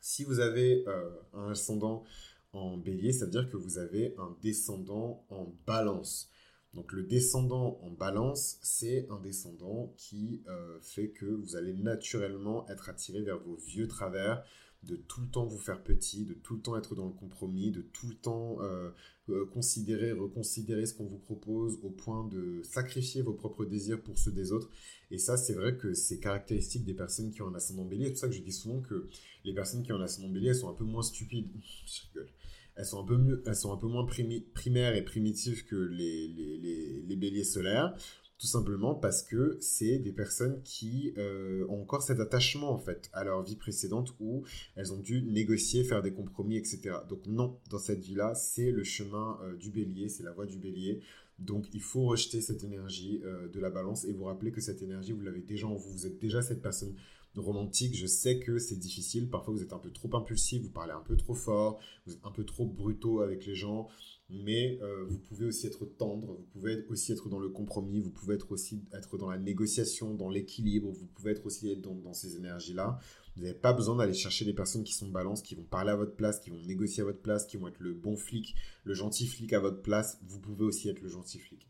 [0.00, 2.04] Si vous avez euh, un ascendant
[2.52, 6.30] en bélier, ça veut dire que vous avez un descendant en balance.
[6.74, 12.68] Donc le descendant en balance, c'est un descendant qui euh, fait que vous allez naturellement
[12.68, 14.44] être attiré vers vos vieux travers,
[14.84, 17.70] de tout le temps vous faire petit, de tout le temps être dans le compromis,
[17.70, 18.90] de tout le temps euh,
[19.28, 24.18] euh, considérer, reconsidérer ce qu'on vous propose au point de sacrifier vos propres désirs pour
[24.18, 24.70] ceux des autres.
[25.10, 28.06] Et ça, c'est vrai que c'est caractéristique des personnes qui ont un ascendant bélier.
[28.06, 29.08] C'est pour ça que je dis souvent que
[29.44, 31.50] les personnes qui ont un ascendant bélier, elles sont un peu moins stupides.
[32.80, 36.28] Elles sont un peu, mieux, elles sont un peu moins primaires et primitives que les,
[36.28, 37.92] les, les béliers solaires
[38.38, 43.10] tout simplement parce que c'est des personnes qui euh, ont encore cet attachement en fait
[43.12, 44.44] à leur vie précédente où
[44.76, 46.98] elles ont dû négocier, faire des compromis, etc.
[47.08, 50.58] Donc non, dans cette vie-là, c'est le chemin euh, du bélier, c'est la voie du
[50.58, 51.00] bélier.
[51.40, 54.04] Donc il faut rejeter cette énergie euh, de la balance.
[54.04, 56.62] Et vous rappeler que cette énergie, vous l'avez déjà en vous, vous êtes déjà cette
[56.62, 56.94] personne
[57.36, 60.92] romantique, je sais que c'est difficile, parfois vous êtes un peu trop impulsif, vous parlez
[60.92, 63.88] un peu trop fort, vous êtes un peu trop brutaux avec les gens,
[64.30, 68.10] mais euh, vous pouvez aussi être tendre, vous pouvez aussi être dans le compromis, vous
[68.10, 72.12] pouvez être aussi être dans la négociation, dans l'équilibre, vous pouvez être aussi être dans,
[72.12, 72.98] ces énergies-là.
[73.36, 75.96] Vous n'avez pas besoin d'aller chercher des personnes qui sont balance, qui vont parler à
[75.96, 78.92] votre place, qui vont négocier à votre place, qui vont être le bon flic, le
[78.92, 80.18] gentil flic à votre place.
[80.26, 81.66] Vous pouvez aussi être le gentil flic.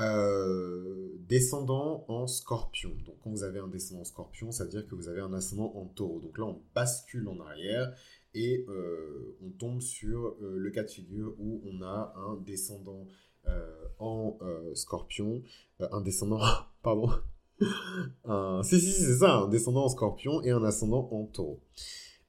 [0.00, 2.90] Euh, descendant en scorpion.
[3.04, 5.32] Donc quand vous avez un descendant en scorpion, ça veut dire que vous avez un
[5.32, 6.20] ascendant en taureau.
[6.20, 7.92] Donc là, on bascule en arrière
[8.34, 13.06] et euh, on tombe sur euh, le cas de figure où on a un descendant
[13.46, 14.38] euh, en
[14.74, 15.42] scorpion,
[15.80, 16.40] un descendant,
[16.82, 17.10] pardon,
[18.62, 21.60] si, si, c'est ça, un descendant en scorpion et un ascendant en taureau.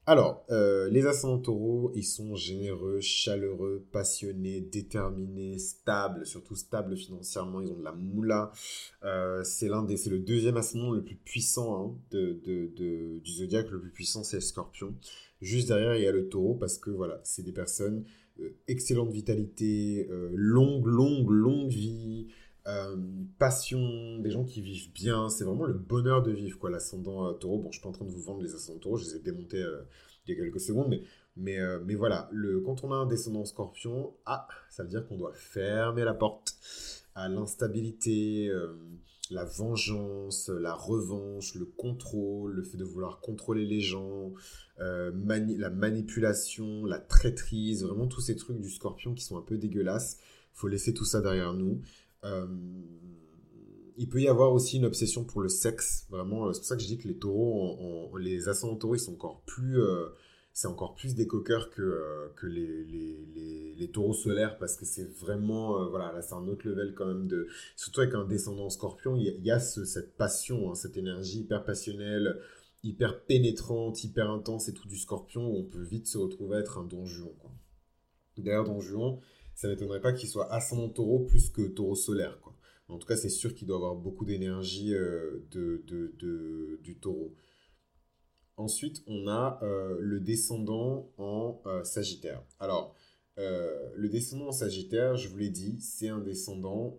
[0.06, 7.70] Alors, les ascendants taureaux, ils sont généreux, chaleureux, passionnés, déterminés, stables, surtout stables financièrement, ils
[7.70, 8.50] ont de la moula.
[9.44, 14.94] c'est le deuxième ascendant le plus puissant hein, du zodiaque, le plus puissant c'est scorpion.
[15.40, 18.04] Juste derrière, il y a le taureau parce que voilà, c'est des personnes
[18.40, 22.28] euh, excellente vitalité, euh, longue, longue, longue vie,
[22.66, 22.96] euh,
[23.38, 25.28] passion, des gens qui vivent bien.
[25.28, 27.58] C'est vraiment le bonheur de vivre, quoi, l'ascendant taureau.
[27.58, 29.20] Bon, je suis pas en train de vous vendre les ascendants taureaux, je les ai
[29.20, 29.64] démontés
[30.26, 31.02] il y a quelques secondes, mais,
[31.36, 35.16] mais, mais voilà, le, quand on a un descendant scorpion, ah, ça veut dire qu'on
[35.16, 36.54] doit fermer la porte
[37.14, 38.52] à l'instabilité
[39.30, 44.32] la vengeance, la revanche, le contrôle, le fait de vouloir contrôler les gens,
[44.80, 45.12] euh,
[45.56, 50.18] la manipulation, la traîtrise, vraiment tous ces trucs du scorpion qui sont un peu dégueulasses.
[50.54, 51.80] Il faut laisser tout ça derrière nous.
[52.24, 52.46] Euh,
[53.96, 56.48] il peut y avoir aussi une obsession pour le sexe, vraiment.
[56.48, 59.14] Euh, c'est pour ça que je dis que les taureaux, les ascendants taureaux, ils sont
[59.14, 59.78] encore plus
[60.52, 64.84] c'est encore plus des coqueurs que, euh, que les, les, les, taureaux solaires parce que
[64.84, 68.24] c'est vraiment, euh, voilà, là c'est un autre level quand même de, surtout avec un
[68.24, 72.40] descendant scorpion, il y, a, cette passion, hein, cette énergie hyper passionnelle,
[72.82, 76.60] hyper pénétrante, hyper intense et tout du scorpion où on peut vite se retrouver à
[76.60, 77.32] être un don juan.
[78.38, 79.18] D'ailleurs, don juan,
[79.54, 82.40] ça m'étonnerait pas qu'il soit ascendant taureau plus que taureau solaire.
[82.40, 82.54] Quoi.
[82.88, 86.96] En tout cas, c'est sûr qu'il doit avoir beaucoup d'énergie euh, de, de, de, du
[86.96, 87.34] taureau.
[88.60, 89.60] Ensuite, on a
[89.98, 92.42] le descendant en Sagittaire.
[92.58, 92.94] Alors,
[93.36, 96.98] le descendant en Sagittaire, je vous l'ai dit, c'est un descendant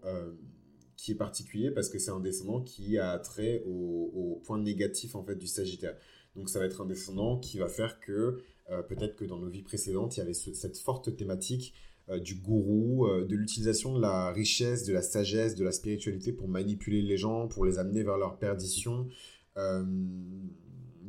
[1.01, 5.23] qui est particulier parce que c'est un descendant qui a trait au, point négatif en
[5.23, 5.95] fait du Sagittaire.
[6.35, 8.37] Donc ça va être un descendant qui va faire que
[8.69, 11.73] euh, peut-être que dans nos vies précédentes, il y avait cette forte thématique
[12.09, 16.31] euh, du gourou, euh, de l'utilisation de la richesse, de la sagesse, de la spiritualité
[16.31, 19.07] pour manipuler les gens, pour les amener vers leur perdition.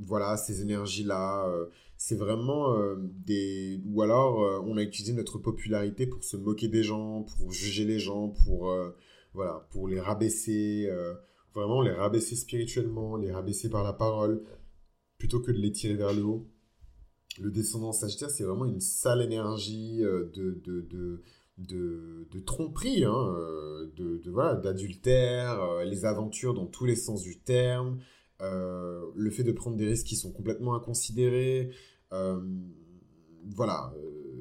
[0.01, 1.51] Voilà, ces énergies-là,
[1.97, 3.81] c'est vraiment des...
[3.87, 7.99] Ou alors, on a utilisé notre popularité pour se moquer des gens, pour juger les
[7.99, 8.75] gens, pour,
[9.35, 10.91] voilà, pour les rabaisser,
[11.55, 14.43] vraiment les rabaisser spirituellement, les rabaisser par la parole,
[15.19, 16.49] plutôt que de les tirer vers le haut.
[17.41, 21.23] Le descendant Sagittaire, c'est vraiment une sale énergie euh, de, de,
[21.59, 27.39] de, tromperie, hein, euh, de, voilà, d'adultère, euh, les aventures dans tous les sens du
[27.39, 27.99] terme,
[28.43, 31.71] le fait de prendre des risques qui sont complètement inconsidérés.
[33.55, 33.95] voilà,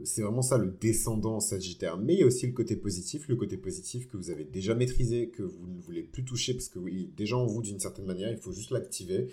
[0.04, 1.98] c'est vraiment ça le descendant Sagittaire.
[1.98, 4.74] Mais il y a aussi le côté positif, le côté positif que vous avez déjà
[4.74, 8.06] maîtrisé, que vous ne voulez plus toucher parce que oui, déjà en vous d'une certaine
[8.06, 9.30] manière, il faut juste l'activer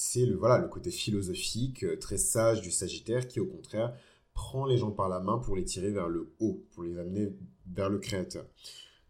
[0.00, 3.94] c'est le, voilà, le côté philosophique, euh, très sage du Sagittaire qui, au contraire,
[4.32, 7.34] prend les gens par la main pour les tirer vers le haut, pour les amener
[7.66, 8.46] vers le Créateur.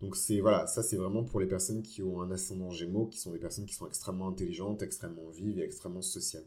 [0.01, 3.19] Donc c'est voilà, ça c'est vraiment pour les personnes qui ont un ascendant Gémeaux, qui
[3.19, 6.47] sont des personnes qui sont extrêmement intelligentes, extrêmement vives et extrêmement sociales.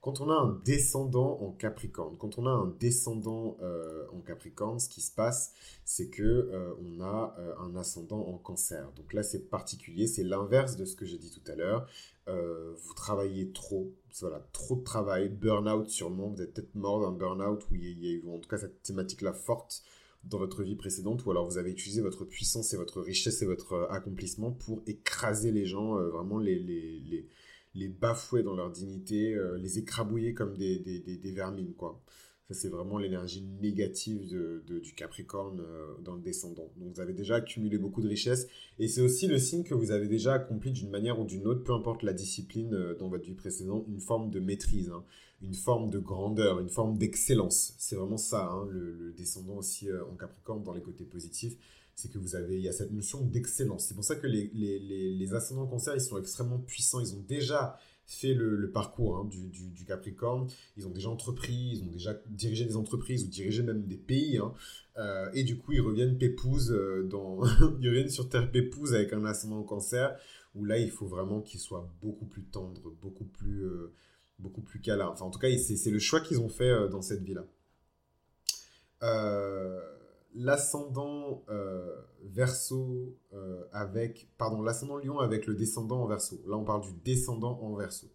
[0.00, 4.80] Quand on a un descendant en Capricorne, quand on a un descendant euh, en Capricorne,
[4.80, 5.52] ce qui se passe,
[5.84, 8.90] c'est que euh, on a un ascendant en Cancer.
[8.96, 11.86] Donc là, c'est particulier, c'est l'inverse de ce que j'ai dit tout à l'heure.
[12.28, 17.12] Euh, vous travaillez trop, voilà, trop de travail, burn-out sûrement, vous êtes peut-être mort d'un
[17.12, 19.84] burn-out où il y a eu en tout cas cette thématique-là forte
[20.24, 23.46] dans votre vie précédente, ou alors vous avez utilisé votre puissance et votre richesse et
[23.46, 27.28] votre euh, accomplissement pour écraser les gens, euh, vraiment les, les, les,
[27.74, 32.02] les, bafouer dans leur dignité, les écrabouiller comme des, des, des, vermines, quoi
[32.52, 36.70] c'est vraiment l'énergie négative de, du Capricorne euh, dans le descendant.
[36.76, 38.46] Donc vous avez déjà accumulé beaucoup de richesses.
[38.78, 41.62] Et c'est aussi le signe que vous avez déjà accompli d'une manière ou d'une autre,
[41.62, 45.04] peu importe la discipline euh, dans votre vie précédente, une forme de maîtrise, hein.
[45.42, 47.74] Une forme de grandeur, une forme d'excellence.
[47.78, 51.56] C'est vraiment ça, hein, le, descendant aussi euh, en Capricorne dans les côtés positifs.
[51.94, 53.86] C'est que vous avez, il y a cette notion d'excellence.
[53.86, 57.00] C'est pour ça que les, les, les, cancer, ils sont extrêmement puissants.
[57.00, 57.76] Ils ont déjà
[58.06, 60.48] fait le, parcours hein, du, Capricorne.
[60.76, 64.38] Ils ont déjà entrepris, ils ont déjà dirigé des entreprises ou dirigé même des pays.
[64.38, 64.54] Hein.
[64.96, 67.44] Euh, et du coup, ils reviennent pépouze euh, dans...
[67.80, 70.16] ils reviennent sur Terre pépouze avec un ascendant cancer,
[70.54, 73.66] où là, il faut vraiment qu'ils soient beaucoup plus tendres, beaucoup plus,
[74.42, 75.08] beaucoup plus câlins.
[75.08, 77.44] Enfin, en tout cas, c'est le choix qu'ils ont fait dans cette vie-là.
[79.02, 79.80] Euh,
[80.34, 86.40] l'ascendant euh, verso euh, avec pardon l'ascendant lion avec le descendant en verso.
[86.46, 88.06] Là on parle du descendant en verso.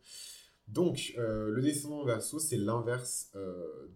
[0.67, 3.31] Donc euh, le descendant en verso c'est l'inverse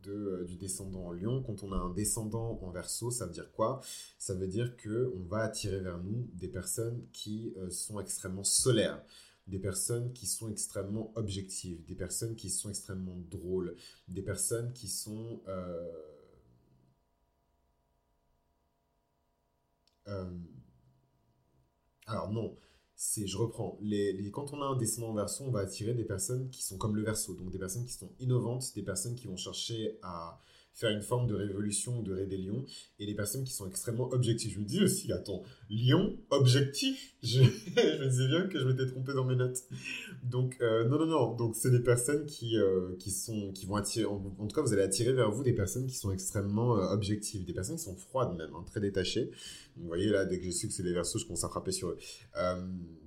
[0.03, 1.43] du descendant en lion.
[1.43, 3.81] Quand on a un descendant en verso ça veut dire quoi?
[4.19, 9.01] Ça veut dire que on va attirer vers nous des personnes qui sont extrêmement solaires
[9.47, 13.75] des personnes qui sont extrêmement objectives des personnes qui sont extrêmement drôles
[14.07, 15.41] des personnes qui sont
[20.07, 20.25] Euh,
[22.07, 22.55] alors non,
[22.95, 26.49] c'est, je reprends, les, quand on a un descendant verso, on va attirer des personnes
[26.49, 29.37] qui sont comme le verso, donc des personnes qui sont innovantes, des personnes qui vont
[29.37, 30.39] chercher à
[30.73, 32.65] faire une forme de révolution ou de rébellion,
[32.99, 34.53] et les personnes qui sont extrêmement objectives.
[34.53, 39.13] Je me dis aussi, attends, lion, objectif je, me disais bien que je m'étais trompé
[39.13, 39.63] dans mes notes.
[40.23, 43.75] Donc, euh, non, non, non, donc c'est des personnes qui, euh, qui, sont, qui vont
[43.75, 46.93] attirer, en, tout cas, vous allez attirer vers vous des personnes qui sont extrêmement euh,
[46.93, 49.31] objectives, des personnes qui sont froides même, hein, très détachées.
[49.77, 51.71] vous voyez là, dès que j'ai su que c'est des versos, je commence à frapper
[51.71, 51.97] sur eux.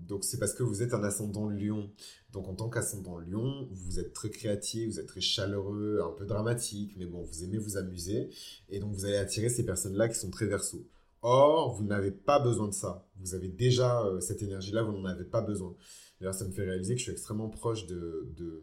[0.09, 1.91] donc c'est parce que vous êtes un ascendant lion.
[2.33, 6.25] Donc en tant qu'ascendant lion, vous êtes très créatif, vous êtes très chaleureux, un peu
[6.25, 8.29] dramatique, mais bon, vous aimez vous amuser.
[8.71, 10.85] Et donc vous allez attirer ces personnes-là qui sont très verso.
[11.27, 13.09] Or, vous n'avez pas besoin de ça.
[13.17, 15.75] Vous avez déjà euh, cette énergie-là, vous n'en avez pas besoin.
[16.21, 18.63] D'ailleurs, ça me fait réaliser que je suis extrêmement proche de...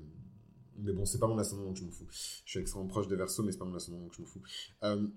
[0.77, 2.05] Mais bon, c'est pas mon ascendant, donc je m'en fous.
[2.11, 4.43] Je suis extrêmement proche de Verseau, mais c'est pas mon ascendant, donc je m'en fous.
[4.83, 5.07] Euh,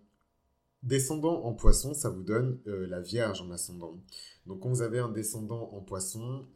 [0.82, 4.02] descendant en poisson, ça vous donne euh, la Vierge en ascendant.
[4.46, 6.46] Donc quand vous avez un descendant en poisson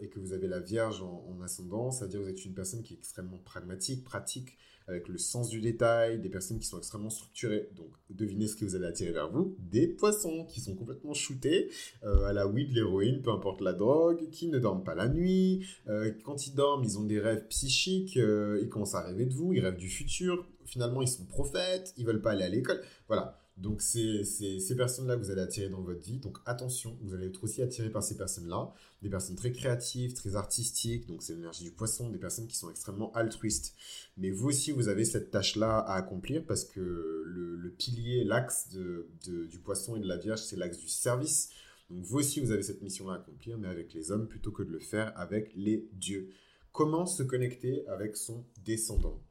[0.00, 2.54] et que vous avez la Vierge en, ascendant, ça veut dire que vous êtes une
[2.54, 4.58] personne qui est extrêmement pragmatique, pratique,
[4.88, 7.68] avec le sens du détail, des personnes qui sont extrêmement structurées.
[7.76, 11.70] Donc devinez ce que vous allez attirer vers vous Des poissons qui sont complètement shootés
[12.04, 15.66] euh, à la weed, l'héroïne, peu importe la drogue, qui ne dorment pas la nuit.
[15.88, 19.52] Euh, quand ils dorment, ils ont des rêves psychiques, ils commencent à rêver de vous,
[19.52, 20.46] ils rêvent du futur.
[20.64, 22.80] Finalement, ils sont prophètes, ils veulent pas aller à l'école.
[23.08, 26.18] Voilà Donc, c'est ces personnes-là que vous allez attirer dans votre vie.
[26.18, 28.74] Donc, attention, vous allez être aussi attiré par ces personnes-là.
[29.00, 31.06] Des personnes très créatives, très artistiques.
[31.06, 32.10] Donc, c'est l'énergie du poisson.
[32.10, 33.74] Des personnes qui sont extrêmement altruistes.
[34.18, 39.58] Mais vous aussi, vous avez cette tâche-là à accomplir parce que le, pilier, l'axe du
[39.64, 41.48] poisson et de la vierge, c'est l'axe du service.
[41.88, 44.64] Donc, vous aussi, vous avez cette mission-là à accomplir, mais avec les hommes plutôt que
[44.64, 46.30] de le faire avec les dieux.
[46.72, 49.25] Comment se connecter avec son descendant?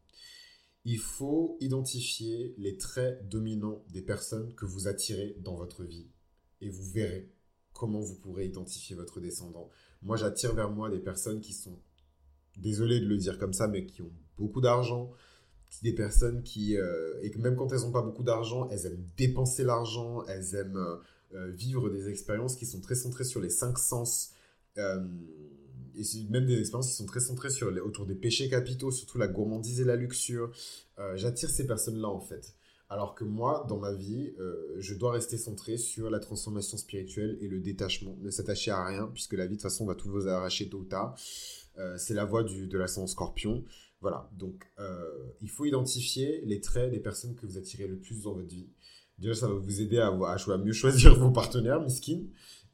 [0.85, 6.07] Il faut identifier les traits dominants des personnes que vous attirez dans votre vie.
[6.61, 7.31] Et vous verrez
[7.73, 9.69] comment vous pourrez identifier votre descendant.
[10.03, 11.79] Moi, j'attire vers moi des personnes qui sont,
[12.57, 15.11] désolé de le dire comme ça, mais qui ont beaucoup d'argent,
[15.81, 19.63] des personnes qui, euh, et même quand elles n'ont pas beaucoup d'argent, elles aiment dépenser
[19.63, 20.97] l'argent, elles aiment euh,
[21.33, 24.31] euh, vivre des expériences qui sont très centrées sur les cinq sens
[25.97, 29.27] et même des expériences qui sont très centrées sur autour des péchés capitaux, surtout la
[29.27, 30.51] gourmandise et la luxure.
[30.99, 32.55] Euh, j'attire ces personnes-là en fait.
[32.89, 37.37] Alors que moi, dans ma vie, euh, je dois rester centré sur la transformation spirituelle
[37.41, 40.09] et le détachement, ne s'attacher à rien, puisque la vie, de toute façon, va tout
[40.09, 41.17] vous arracher tôt ou tard.
[41.79, 43.63] Euh, c'est la voie du, de l'ascendant scorpion.
[44.01, 44.67] Voilà, donc
[45.41, 48.69] il faut identifier les traits des personnes que vous attirez le plus dans votre vie.
[49.17, 50.11] Déjà, ça va vous aider à
[50.57, 52.19] mieux choisir vos partenaires, miskin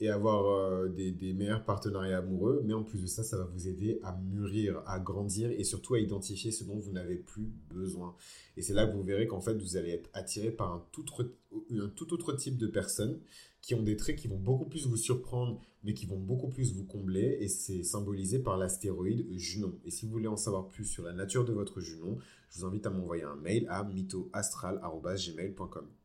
[0.02, 2.62] et avoir euh, des, meilleurs partenariats amoureux.
[2.66, 5.94] Mais en plus de ça, ça va vous aider à mûrir, à grandir et surtout
[5.94, 8.16] à identifier ce dont vous n'avez plus besoin.
[8.58, 11.04] Et c'est là que vous verrez qu'en fait, vous allez être attiré par un tout,
[11.04, 11.32] autre,
[11.72, 13.20] un tout autre type de personnes
[13.62, 16.74] qui ont des traits qui vont beaucoup plus vous surprendre, mais qui vont beaucoup plus
[16.74, 17.38] vous combler.
[17.40, 19.76] Et c'est symbolisé par l'astéroïde Junon.
[19.86, 22.18] Et si vous voulez en savoir plus sur la nature de votre Junon,
[22.50, 26.01] je vous invite à m'envoyer un mail à mythoastral.gmail.com.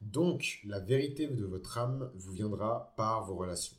[0.00, 3.76] Donc, la vérité de votre âme vous viendra par vos relations.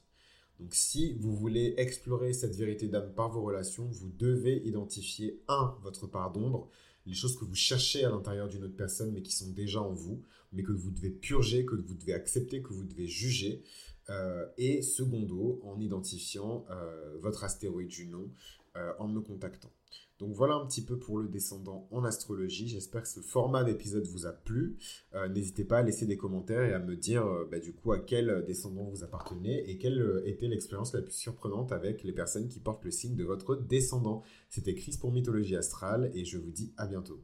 [0.59, 5.75] Donc, si vous voulez explorer cette vérité d'âme par vos relations, vous devez identifier, un,
[5.83, 6.69] votre part d'ombre,
[7.05, 9.93] les choses que vous cherchez à l'intérieur d'une autre personne, mais qui sont déjà en
[9.93, 13.63] vous, mais que vous devez purger, que vous devez accepter, que vous devez juger.
[14.09, 18.29] Euh, et secondo, en identifiant euh, votre astéroïde Junon
[18.75, 19.71] euh, en me contactant.
[20.19, 22.67] Donc voilà un petit peu pour le descendant en astrologie.
[22.67, 24.77] J'espère que ce format d'épisode vous a plu.
[25.13, 27.91] Euh, n'hésitez pas à laisser des commentaires et à me dire euh, bah, du coup
[27.91, 32.13] à quel descendant vous appartenez et quelle euh, était l'expérience la plus surprenante avec les
[32.13, 34.23] personnes qui portent le signe de votre descendant.
[34.49, 37.21] C'était Chris pour Mythologie Astrale et je vous dis à bientôt.